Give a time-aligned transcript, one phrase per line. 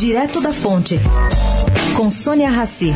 [0.00, 0.98] Direto da Fonte,
[1.94, 2.90] com Sônia Rassi.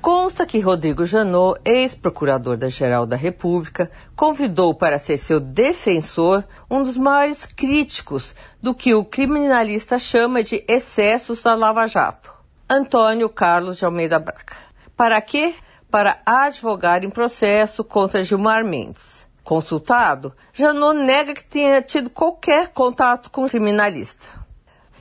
[0.00, 6.82] Consta que Rodrigo Janot, ex-procurador da Geral da República, convidou para ser seu defensor um
[6.82, 12.34] dos maiores críticos do que o criminalista chama de excessos da Lava Jato,
[12.68, 14.56] Antônio Carlos de Almeida Braga.
[14.96, 15.54] Para quê?
[15.92, 19.26] Para advogar em processo contra Gilmar Mendes.
[19.44, 24.24] Consultado, Janot nega que tenha tido qualquer contato com o criminalista.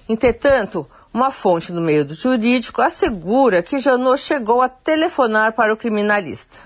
[0.10, 5.78] Entretanto, uma fonte no meio do jurídico assegura que Janot chegou a telefonar para o
[5.78, 6.58] criminalista.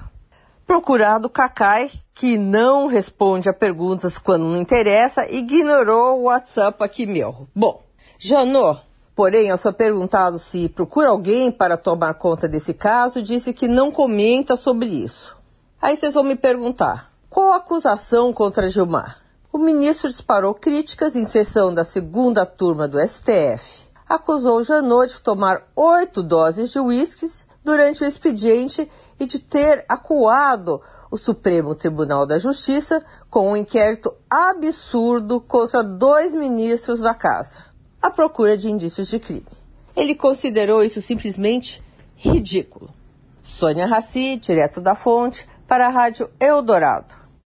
[0.65, 7.47] Procurado Cacai, que não responde a perguntas quando não interessa, ignorou o WhatsApp aqui meu.
[7.53, 7.83] Bom,
[8.17, 8.81] Janot,
[9.15, 13.89] porém, ao ser perguntado se procura alguém para tomar conta desse caso, disse que não
[13.89, 15.35] comenta sobre isso.
[15.81, 19.17] Aí vocês vão me perguntar, qual a acusação contra Gilmar?
[19.51, 25.63] O ministro disparou críticas em sessão da segunda turma do STF acusou Janot de tomar
[25.75, 32.37] oito doses de uísques durante o expediente e de ter acuado o Supremo Tribunal da
[32.37, 37.57] Justiça com um inquérito absurdo contra dois ministros da casa,
[38.05, 39.47] à procura de indícios de crime.
[39.95, 41.81] Ele considerou isso simplesmente
[42.15, 42.93] ridículo.
[43.41, 47.24] Sônia Raci, direto da fonte, para a Rádio Eldorado.